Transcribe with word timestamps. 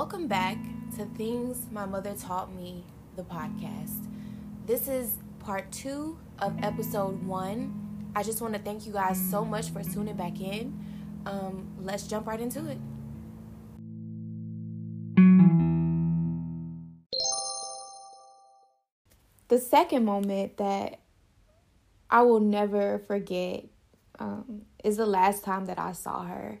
Welcome 0.00 0.28
back 0.28 0.58
to 0.96 1.06
Things 1.16 1.66
My 1.72 1.84
Mother 1.84 2.14
Taught 2.14 2.54
Me, 2.54 2.84
the 3.16 3.24
podcast. 3.24 4.06
This 4.64 4.86
is 4.86 5.16
part 5.40 5.72
two 5.72 6.16
of 6.38 6.56
episode 6.62 7.20
one. 7.26 8.12
I 8.14 8.22
just 8.22 8.40
want 8.40 8.54
to 8.54 8.60
thank 8.60 8.86
you 8.86 8.92
guys 8.92 9.20
so 9.28 9.44
much 9.44 9.70
for 9.70 9.82
tuning 9.82 10.14
back 10.14 10.40
in. 10.40 10.78
Um, 11.26 11.66
let's 11.82 12.06
jump 12.06 12.28
right 12.28 12.40
into 12.40 12.64
it. 12.68 12.78
The 19.48 19.58
second 19.58 20.04
moment 20.04 20.58
that 20.58 21.00
I 22.08 22.22
will 22.22 22.38
never 22.38 23.00
forget 23.00 23.64
um, 24.20 24.62
is 24.84 24.96
the 24.96 25.06
last 25.06 25.42
time 25.42 25.66
that 25.66 25.80
I 25.80 25.90
saw 25.90 26.22
her. 26.22 26.60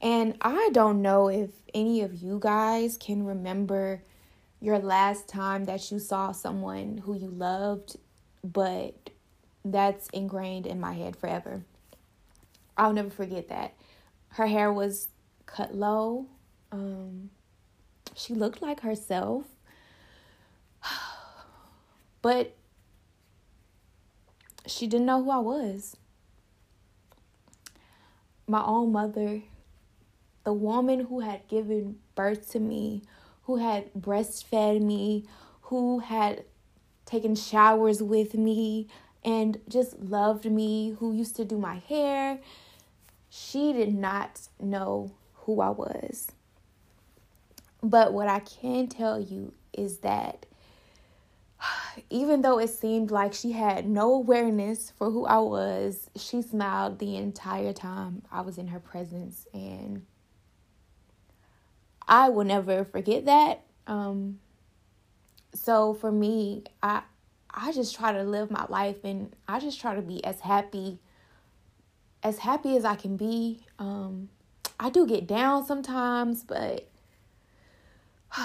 And 0.00 0.36
I 0.40 0.70
don't 0.72 1.02
know 1.02 1.28
if 1.28 1.50
any 1.72 2.02
of 2.02 2.14
you 2.14 2.38
guys 2.40 2.96
can 2.96 3.24
remember 3.24 4.02
your 4.60 4.78
last 4.78 5.28
time 5.28 5.64
that 5.64 5.90
you 5.90 5.98
saw 5.98 6.32
someone 6.32 6.98
who 7.04 7.14
you 7.16 7.28
loved, 7.28 7.96
but 8.42 9.10
that's 9.64 10.08
ingrained 10.08 10.66
in 10.66 10.80
my 10.80 10.92
head 10.92 11.16
forever. 11.16 11.62
I'll 12.76 12.92
never 12.92 13.10
forget 13.10 13.48
that. 13.48 13.74
Her 14.28 14.46
hair 14.46 14.72
was 14.72 15.08
cut 15.46 15.74
low. 15.74 16.26
Um, 16.72 17.30
she 18.14 18.34
looked 18.34 18.62
like 18.62 18.80
herself. 18.80 19.44
But 22.22 22.54
she 24.66 24.86
didn't 24.86 25.04
know 25.04 25.22
who 25.22 25.30
I 25.30 25.38
was. 25.38 25.94
My 28.46 28.64
own 28.64 28.92
mother 28.92 29.42
the 30.44 30.52
woman 30.52 31.00
who 31.00 31.20
had 31.20 31.46
given 31.48 31.96
birth 32.14 32.50
to 32.52 32.60
me, 32.60 33.02
who 33.44 33.56
had 33.56 33.92
breastfed 33.94 34.80
me, 34.80 35.24
who 35.62 35.98
had 35.98 36.44
taken 37.06 37.34
showers 37.34 38.02
with 38.02 38.34
me 38.34 38.86
and 39.24 39.58
just 39.68 39.98
loved 39.98 40.44
me, 40.44 40.96
who 40.98 41.12
used 41.12 41.36
to 41.36 41.44
do 41.44 41.58
my 41.58 41.76
hair, 41.88 42.38
she 43.30 43.72
did 43.72 43.94
not 43.94 44.48
know 44.60 45.12
who 45.34 45.60
I 45.60 45.70
was. 45.70 46.30
But 47.82 48.12
what 48.12 48.28
I 48.28 48.40
can 48.40 48.86
tell 48.86 49.20
you 49.20 49.52
is 49.72 49.98
that 49.98 50.46
even 52.10 52.42
though 52.42 52.58
it 52.58 52.70
seemed 52.70 53.10
like 53.10 53.32
she 53.32 53.52
had 53.52 53.88
no 53.88 54.14
awareness 54.14 54.92
for 54.96 55.10
who 55.10 55.24
I 55.26 55.38
was, 55.38 56.10
she 56.16 56.42
smiled 56.42 56.98
the 56.98 57.16
entire 57.16 57.72
time 57.72 58.22
I 58.30 58.42
was 58.42 58.58
in 58.58 58.68
her 58.68 58.80
presence 58.80 59.46
and 59.52 60.04
I 62.06 62.28
will 62.28 62.44
never 62.44 62.84
forget 62.84 63.24
that. 63.26 63.62
Um, 63.86 64.38
so 65.54 65.94
for 65.94 66.12
me, 66.12 66.64
I 66.82 67.02
I 67.50 67.72
just 67.72 67.94
try 67.94 68.12
to 68.12 68.24
live 68.24 68.50
my 68.50 68.66
life 68.68 69.04
and 69.04 69.34
I 69.46 69.60
just 69.60 69.80
try 69.80 69.94
to 69.94 70.02
be 70.02 70.24
as 70.24 70.40
happy 70.40 70.98
as 72.22 72.38
happy 72.38 72.76
as 72.76 72.84
I 72.84 72.96
can 72.96 73.16
be. 73.16 73.60
Um, 73.78 74.30
I 74.80 74.90
do 74.90 75.06
get 75.06 75.26
down 75.26 75.64
sometimes, 75.64 76.42
but 76.42 76.88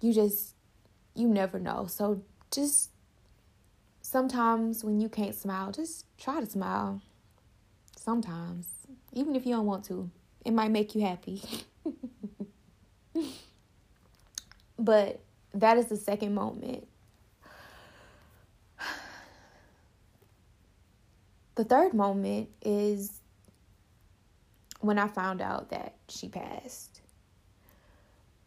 you 0.00 0.12
just 0.12 0.54
you 1.14 1.28
never 1.28 1.58
know. 1.58 1.86
So 1.88 2.22
just 2.50 2.90
sometimes 4.02 4.84
when 4.84 5.00
you 5.00 5.08
can't 5.08 5.34
smile, 5.34 5.72
just 5.72 6.06
try 6.18 6.40
to 6.40 6.46
smile. 6.46 7.00
Sometimes, 7.96 8.68
even 9.14 9.34
if 9.34 9.46
you 9.46 9.54
don't 9.54 9.64
want 9.64 9.86
to, 9.86 10.10
it 10.44 10.52
might 10.52 10.70
make 10.70 10.94
you 10.94 11.00
happy. 11.00 11.42
but 14.78 15.20
that 15.54 15.78
is 15.78 15.86
the 15.86 15.96
second 15.96 16.34
moment. 16.34 16.86
The 21.56 21.64
third 21.64 21.94
moment 21.94 22.48
is 22.62 23.20
when 24.80 24.98
I 24.98 25.06
found 25.06 25.40
out 25.40 25.70
that 25.70 25.94
she 26.08 26.28
passed. 26.28 27.00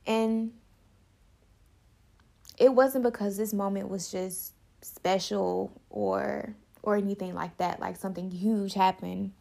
And 0.06 0.52
it 2.58 2.74
wasn't 2.74 3.04
because 3.04 3.38
this 3.38 3.54
moment 3.54 3.90
was 3.90 4.12
just 4.12 4.54
special 4.82 5.72
or 5.90 6.54
or 6.84 6.96
anything 6.96 7.34
like 7.34 7.58
that, 7.58 7.80
like 7.80 7.98
something 7.98 8.32
huge 8.32 8.74
happened. 8.74 9.32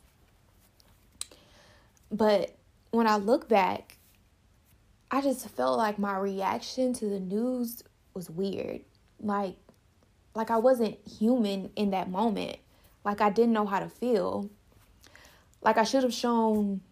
But 2.11 2.57
when 2.91 3.07
I 3.07 3.17
look 3.17 3.49
back 3.49 3.99
I 5.17 5.23
just 5.23 5.49
felt 5.49 5.79
like 5.79 5.99
my 5.99 6.19
reaction 6.19 6.93
to 6.93 7.07
the 7.07 7.19
news 7.19 7.83
was 8.13 8.29
weird. 8.29 8.83
Like 9.19 9.57
like 10.35 10.51
I 10.51 10.59
wasn't 10.59 10.99
human 11.09 11.71
in 11.75 11.93
that 11.93 12.11
moment. 12.11 12.59
Like 13.03 13.23
I 13.23 13.31
didn't 13.31 13.55
know 13.55 13.65
how 13.65 13.81
to 13.81 13.89
feel. 13.89 14.51
Like 15.63 15.79
I 15.79 15.85
should 15.85 16.03
have 16.03 16.13
shown 16.13 16.83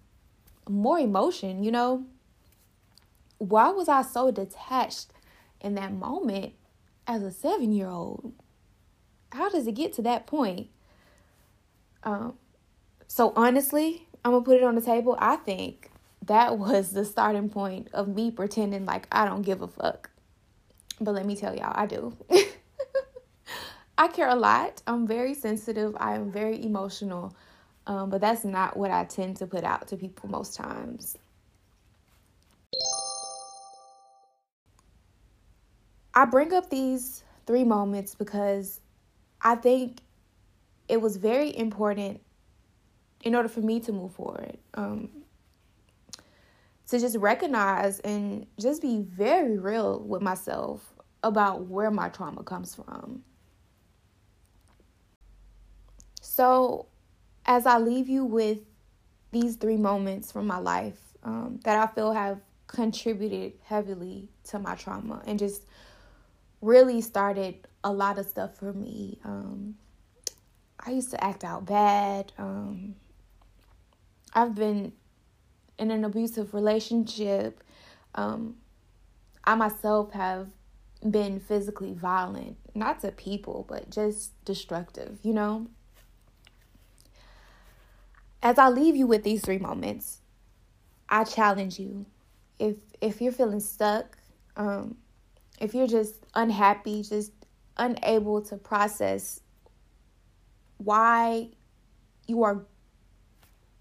more 0.67 0.99
emotion, 0.99 1.63
you 1.63 1.71
know? 1.71 2.07
Why 3.37 3.69
was 3.69 3.91
I 3.91 4.01
so 4.01 4.31
detached 4.31 5.09
in 5.61 5.75
that 5.75 5.93
moment 5.93 6.55
as 7.07 7.23
a 7.23 7.31
7-year-old? 7.31 8.33
How 9.33 9.51
does 9.51 9.67
it 9.67 9.75
get 9.75 9.93
to 9.95 10.03
that 10.03 10.27
point? 10.27 10.69
Um 12.03 12.39
so 13.07 13.35
honestly, 13.37 14.09
I'm 14.25 14.31
going 14.31 14.43
to 14.43 14.47
put 14.47 14.57
it 14.57 14.65
on 14.65 14.77
the 14.77 14.81
table. 14.81 15.15
I 15.21 15.37
think 15.37 15.91
that 16.27 16.59
was 16.59 16.93
the 16.93 17.05
starting 17.05 17.49
point 17.49 17.89
of 17.93 18.09
me 18.09 18.31
pretending 18.31 18.85
like 18.85 19.07
I 19.13 19.25
don't 19.25 19.43
give 19.43 19.63
a 19.63 19.69
fuck. 19.69 20.11
But 21.01 21.15
let 21.15 21.27
me 21.27 21.37
tell 21.37 21.55
y'all, 21.55 21.73
I 21.75 21.87
do. 21.87 22.17
I 23.99 24.09
care 24.09 24.29
a 24.29 24.35
lot. 24.35 24.83
I'm 24.87 25.07
very 25.07 25.35
sensitive. 25.35 25.97
I 25.99 26.15
am 26.15 26.31
very 26.31 26.65
emotional. 26.65 27.35
Um, 27.87 28.11
but 28.11 28.21
that's 28.21 28.45
not 28.45 28.77
what 28.77 28.91
I 28.91 29.05
tend 29.05 29.37
to 29.39 29.47
put 29.47 29.65
out 29.65 29.89
to 29.89 29.97
people 29.97 30.29
most 30.29 30.55
times. 30.57 31.19
I 36.15 36.25
bring 36.25 36.53
up 36.53 36.71
these 36.71 37.25
three 37.47 37.65
moments 37.65 38.15
because 38.15 38.81
I 39.43 39.57
think 39.57 40.01
it 40.89 41.01
was 41.01 41.17
very 41.17 41.57
important 41.57 42.21
in 43.23 43.35
order 43.35 43.49
for 43.49 43.61
me 43.61 43.81
to 43.81 43.93
move 43.93 44.13
forward. 44.13 44.57
Um, 44.75 45.09
to 46.89 46.99
just 46.99 47.17
recognize 47.17 48.01
and 48.01 48.47
just 48.59 48.83
be 48.83 49.01
very 49.01 49.59
real 49.59 50.01
with 50.01 50.23
myself 50.23 50.93
about 51.23 51.67
where 51.67 51.91
my 51.91 52.09
trauma 52.09 52.43
comes 52.43 52.75
from. 52.75 53.25
So, 56.21 56.87
as 57.47 57.67
I 57.67 57.79
leave 57.79 58.09
you 58.09 58.25
with 58.25 58.59
these 59.31 59.57
three 59.57 59.77
moments 59.77 60.33
from 60.33 60.47
my 60.47 60.59
life 60.59 60.99
um, 61.23 61.61
that 61.65 61.77
I 61.77 61.93
feel 61.93 62.13
have 62.13 62.41
contributed 62.67 63.55
heavily 63.65 64.29
to 64.45 64.59
my 64.59 64.75
trauma 64.75 65.23
and 65.27 65.39
just 65.39 65.63
really 66.61 67.01
started 67.01 67.67
a 67.83 67.93
lot 67.93 68.19
of 68.19 68.27
stuff 68.27 68.57
for 68.57 68.73
me. 68.73 69.19
Um, 69.25 69.77
I 70.81 70.91
used 70.91 71.11
to 71.11 71.23
act 71.23 71.45
out 71.45 71.67
bad. 71.67 72.33
Um, 72.39 72.97
I've 74.33 74.55
been 74.55 74.93
in 75.79 75.91
an 75.91 76.05
abusive 76.05 76.55
relationship, 76.55 77.63
um, 78.15 78.57
I 79.45 79.55
myself 79.55 80.13
have 80.13 80.49
been 81.09 81.41
physically 81.41 81.93
violent, 81.93 82.57
not 82.75 83.01
to 83.01 83.13
people, 83.13 83.67
but 83.69 83.91
just 83.91 84.33
destructive, 84.45 85.19
you 85.23 85.33
know? 85.33 85.67
As 88.43 88.59
I 88.59 88.69
leave 88.69 88.97
you 88.97 89.07
with 89.07 89.23
these 89.23 89.43
three 89.43 89.59
moments, 89.59 90.21
I 91.09 91.25
challenge 91.25 91.79
you. 91.79 92.07
If 92.59 92.77
if 93.01 93.21
you're 93.21 93.33
feeling 93.33 93.61
stuck, 93.61 94.19
um, 94.57 94.97
if 95.61 95.75
you're 95.75 95.87
just 95.87 96.15
unhappy, 96.35 97.03
just 97.03 97.33
unable 97.77 98.43
to 98.43 98.57
process 98.57 99.41
why 100.79 101.49
you 102.27 102.43
are 102.43 102.65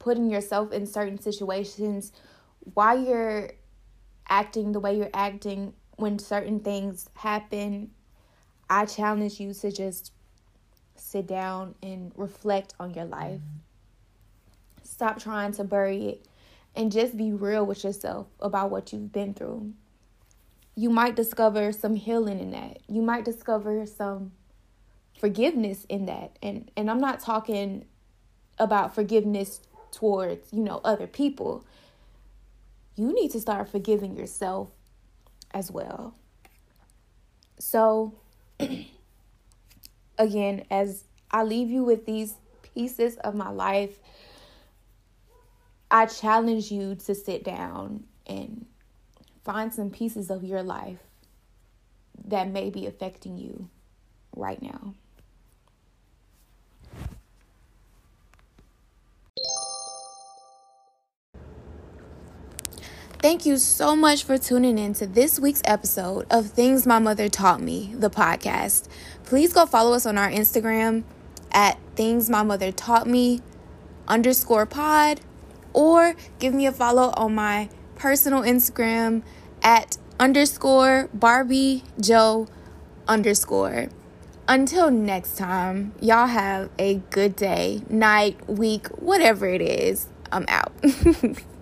putting 0.03 0.29
yourself 0.29 0.73
in 0.73 0.85
certain 0.85 1.17
situations, 1.17 2.11
why 2.73 2.93
you're 2.93 3.51
acting 4.27 4.73
the 4.73 4.79
way 4.79 4.97
you're 4.97 5.09
acting 5.13 5.73
when 5.95 6.19
certain 6.19 6.59
things 6.59 7.09
happen, 7.15 7.89
I 8.69 8.85
challenge 8.85 9.39
you 9.39 9.53
to 9.53 9.71
just 9.71 10.11
sit 10.97 11.25
down 11.25 11.75
and 11.81 12.11
reflect 12.17 12.73
on 12.81 12.93
your 12.93 13.05
life. 13.05 13.39
Stop 14.83 15.19
trying 15.19 15.53
to 15.53 15.63
bury 15.63 16.09
it 16.09 16.27
and 16.75 16.91
just 16.91 17.15
be 17.15 17.31
real 17.31 17.65
with 17.65 17.85
yourself 17.85 18.27
about 18.41 18.71
what 18.71 18.91
you've 18.91 19.13
been 19.13 19.33
through. 19.33 19.71
You 20.75 20.89
might 20.89 21.15
discover 21.15 21.71
some 21.71 21.95
healing 21.95 22.41
in 22.41 22.51
that. 22.51 22.79
You 22.89 23.01
might 23.01 23.23
discover 23.23 23.85
some 23.85 24.33
forgiveness 25.17 25.85
in 25.87 26.07
that. 26.07 26.37
And 26.41 26.69
and 26.75 26.91
I'm 26.91 26.99
not 26.99 27.21
talking 27.21 27.85
about 28.59 28.93
forgiveness 28.93 29.61
towards, 29.93 30.51
you 30.51 30.63
know, 30.63 30.81
other 30.83 31.07
people. 31.07 31.65
you 32.95 33.13
need 33.13 33.31
to 33.31 33.39
start 33.41 33.69
forgiving 33.69 34.15
yourself 34.15 34.69
as 35.51 35.71
well. 35.71 36.15
So, 37.59 38.13
again, 40.17 40.65
as 40.69 41.05
I 41.31 41.43
leave 41.43 41.69
you 41.69 41.83
with 41.83 42.05
these 42.05 42.35
pieces 42.61 43.17
of 43.17 43.35
my 43.35 43.49
life, 43.49 43.99
I 45.89 46.05
challenge 46.07 46.71
you 46.71 46.95
to 46.95 47.15
sit 47.15 47.43
down 47.43 48.05
and 48.27 48.65
find 49.43 49.73
some 49.73 49.89
pieces 49.89 50.29
of 50.29 50.43
your 50.43 50.63
life 50.63 50.99
that 52.25 52.49
may 52.49 52.69
be 52.69 52.85
affecting 52.87 53.37
you 53.37 53.69
right 54.35 54.61
now. 54.61 54.95
Thank 63.23 63.45
you 63.45 63.55
so 63.55 63.95
much 63.95 64.25
for 64.25 64.37
tuning 64.37 64.77
in 64.77 64.91
to 64.95 65.07
this 65.07 65.39
week's 65.39 65.61
episode 65.63 66.27
of 66.29 66.47
Things 66.47 66.85
My 66.85 66.99
Mother 66.99 67.29
Taught 67.29 67.61
Me, 67.61 67.93
the 67.95 68.09
podcast. 68.09 68.89
Please 69.23 69.53
go 69.53 69.65
follow 69.65 69.93
us 69.93 70.05
on 70.05 70.17
our 70.17 70.29
Instagram 70.29 71.05
at 71.53 71.79
Things 71.95 72.29
My 72.29 72.43
Mother 72.43 72.73
Taught 72.73 73.07
Me 73.07 73.39
underscore 74.09 74.65
pod 74.65 75.21
or 75.71 76.15
give 76.39 76.53
me 76.53 76.65
a 76.65 76.73
follow 76.73 77.13
on 77.15 77.33
my 77.33 77.69
personal 77.95 78.41
Instagram 78.41 79.23
at 79.63 79.97
underscore 80.19 81.07
Barbie 81.13 81.85
Joe 82.01 82.49
underscore. 83.07 83.87
Until 84.49 84.91
next 84.91 85.37
time, 85.37 85.93
y'all 86.01 86.27
have 86.27 86.69
a 86.77 86.95
good 87.09 87.37
day, 87.37 87.83
night, 87.89 88.49
week, 88.49 88.87
whatever 88.87 89.45
it 89.47 89.61
is. 89.61 90.09
I'm 90.29 90.43
out. 90.49 90.73